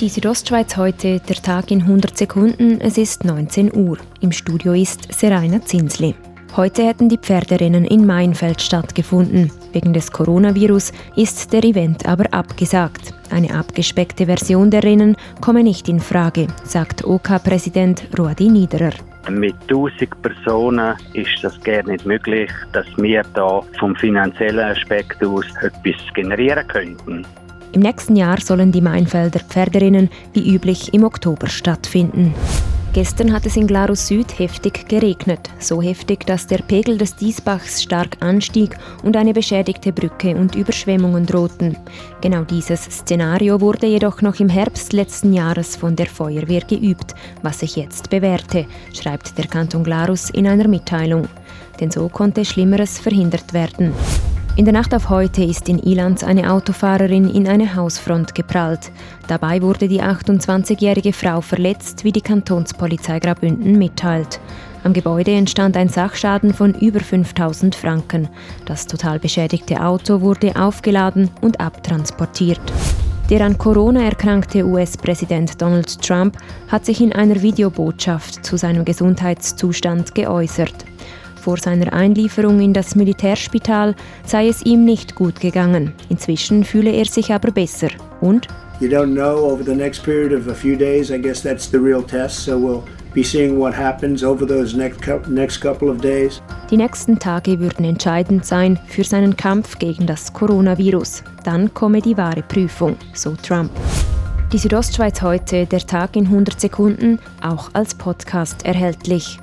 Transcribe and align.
Die 0.00 0.08
Südostschweiz 0.08 0.76
heute, 0.76 1.20
der 1.20 1.36
Tag 1.36 1.70
in 1.70 1.82
100 1.82 2.18
Sekunden, 2.18 2.80
es 2.80 2.98
ist 2.98 3.24
19 3.24 3.72
Uhr. 3.76 3.96
Im 4.20 4.32
Studio 4.32 4.72
ist 4.72 5.12
Seraina 5.14 5.60
Zinsli. 5.60 6.16
Heute 6.56 6.84
hätten 6.84 7.08
die 7.08 7.16
Pferderennen 7.16 7.84
in 7.84 8.04
Mainfeld 8.04 8.60
stattgefunden. 8.60 9.52
Wegen 9.72 9.92
des 9.92 10.10
Coronavirus 10.10 10.92
ist 11.14 11.52
der 11.52 11.62
Event 11.62 12.06
aber 12.06 12.24
abgesagt. 12.34 13.14
Eine 13.30 13.54
abgespeckte 13.54 14.26
Version 14.26 14.68
der 14.68 14.82
Rennen 14.82 15.16
komme 15.40 15.62
nicht 15.62 15.88
in 15.88 16.00
Frage, 16.00 16.48
sagt 16.64 17.04
OK-Präsident 17.04 18.08
Ruadi 18.18 18.48
Niederer. 18.48 18.94
Mit 19.30 19.54
1000 19.62 20.10
Personen 20.22 20.96
ist 21.12 21.38
das 21.42 21.58
gerne 21.60 21.92
nicht 21.92 22.04
möglich, 22.04 22.50
dass 22.72 22.86
wir 22.96 23.22
da 23.34 23.62
vom 23.78 23.94
finanziellen 23.94 24.72
Aspekt 24.72 25.24
aus 25.24 25.46
etwas 25.62 26.02
generieren 26.14 26.66
könnten. 26.66 27.24
Im 27.74 27.80
nächsten 27.80 28.14
Jahr 28.14 28.40
sollen 28.40 28.70
die 28.70 28.80
Mainfelder 28.80 29.40
Pferderinnen 29.40 30.08
wie 30.32 30.54
üblich 30.54 30.94
im 30.94 31.02
Oktober 31.02 31.48
stattfinden. 31.48 32.32
Gestern 32.92 33.32
hat 33.32 33.46
es 33.46 33.56
in 33.56 33.66
Glarus 33.66 34.06
Süd 34.06 34.38
heftig 34.38 34.86
geregnet. 34.86 35.50
So 35.58 35.82
heftig, 35.82 36.24
dass 36.24 36.46
der 36.46 36.58
Pegel 36.58 36.98
des 36.98 37.16
Diesbachs 37.16 37.82
stark 37.82 38.16
anstieg 38.20 38.76
und 39.02 39.16
eine 39.16 39.32
beschädigte 39.32 39.92
Brücke 39.92 40.36
und 40.36 40.54
Überschwemmungen 40.54 41.26
drohten. 41.26 41.76
Genau 42.20 42.44
dieses 42.44 42.84
Szenario 42.84 43.60
wurde 43.60 43.88
jedoch 43.88 44.22
noch 44.22 44.38
im 44.38 44.48
Herbst 44.48 44.92
letzten 44.92 45.32
Jahres 45.32 45.74
von 45.74 45.96
der 45.96 46.06
Feuerwehr 46.06 46.60
geübt, 46.60 47.16
was 47.42 47.58
sich 47.58 47.74
jetzt 47.74 48.08
bewährte, 48.08 48.66
schreibt 48.92 49.36
der 49.36 49.48
Kanton 49.48 49.82
Glarus 49.82 50.30
in 50.30 50.46
einer 50.46 50.68
Mitteilung. 50.68 51.26
Denn 51.80 51.90
so 51.90 52.08
konnte 52.08 52.44
Schlimmeres 52.44 53.00
verhindert 53.00 53.52
werden. 53.52 53.92
In 54.56 54.64
der 54.64 54.72
Nacht 54.72 54.94
auf 54.94 55.08
heute 55.08 55.42
ist 55.42 55.68
in 55.68 55.80
Ilanz 55.80 56.22
eine 56.22 56.52
Autofahrerin 56.52 57.28
in 57.28 57.48
eine 57.48 57.74
Hausfront 57.74 58.36
geprallt. 58.36 58.92
Dabei 59.26 59.60
wurde 59.60 59.88
die 59.88 60.00
28-jährige 60.00 61.12
Frau 61.12 61.40
verletzt, 61.40 62.04
wie 62.04 62.12
die 62.12 62.20
Kantonspolizei 62.20 63.18
Graubünden 63.18 63.76
mitteilt. 63.76 64.38
Am 64.84 64.92
Gebäude 64.92 65.32
entstand 65.32 65.76
ein 65.76 65.88
Sachschaden 65.88 66.54
von 66.54 66.72
über 66.74 67.00
5000 67.00 67.74
Franken. 67.74 68.28
Das 68.64 68.86
total 68.86 69.18
beschädigte 69.18 69.84
Auto 69.84 70.20
wurde 70.20 70.54
aufgeladen 70.54 71.30
und 71.40 71.58
abtransportiert. 71.58 72.60
Der 73.30 73.40
an 73.40 73.58
Corona 73.58 74.04
erkrankte 74.04 74.64
US-Präsident 74.64 75.60
Donald 75.60 76.00
Trump 76.00 76.36
hat 76.68 76.84
sich 76.84 77.00
in 77.00 77.12
einer 77.12 77.42
Videobotschaft 77.42 78.46
zu 78.46 78.56
seinem 78.56 78.84
Gesundheitszustand 78.84 80.14
geäußert. 80.14 80.84
Vor 81.44 81.58
seiner 81.58 81.92
Einlieferung 81.92 82.58
in 82.58 82.72
das 82.72 82.96
Militärspital 82.96 83.94
sei 84.24 84.48
es 84.48 84.64
ihm 84.64 84.86
nicht 84.86 85.14
gut 85.14 85.40
gegangen. 85.40 85.92
Inzwischen 86.08 86.64
fühle 86.64 86.90
er 86.90 87.04
sich 87.04 87.34
aber 87.34 87.50
besser. 87.50 87.88
Und? 88.22 88.48
You 88.80 88.88
don't 88.88 89.12
know 89.12 89.36
over 89.52 89.62
the 89.62 89.74
next 89.74 90.02
period 90.02 90.32
of 90.32 90.48
a 90.48 90.54
few 90.54 90.74
days. 90.74 91.10
I 91.10 91.20
guess 91.20 91.42
that's 91.42 91.70
the 91.70 91.76
real 91.76 92.02
test. 92.02 92.46
So 92.46 92.52
we'll 92.52 92.82
be 93.14 93.22
seeing 93.22 93.58
what 93.58 93.76
happens 93.76 94.24
over 94.24 94.46
those 94.46 94.74
next, 94.74 95.06
next 95.28 95.60
couple 95.60 95.90
of 95.90 96.00
days. 96.00 96.40
Die 96.70 96.78
nächsten 96.78 97.18
Tage 97.18 97.60
würden 97.60 97.84
entscheidend 97.84 98.46
sein 98.46 98.78
für 98.86 99.04
seinen 99.04 99.36
Kampf 99.36 99.78
gegen 99.78 100.06
das 100.06 100.32
Coronavirus. 100.32 101.24
Dann 101.44 101.74
komme 101.74 102.00
die 102.00 102.16
wahre 102.16 102.40
Prüfung, 102.40 102.96
so 103.12 103.34
Trump. 103.46 103.70
Die 104.50 104.58
Südostschweiz 104.58 105.20
heute, 105.20 105.66
der 105.66 105.80
Tag 105.80 106.16
in 106.16 106.24
100 106.24 106.58
Sekunden, 106.58 107.18
auch 107.42 107.68
als 107.74 107.94
Podcast 107.94 108.64
erhältlich. 108.64 109.38